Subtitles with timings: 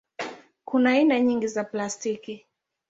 [0.65, 2.45] Kuna aina nyingi za plastiki.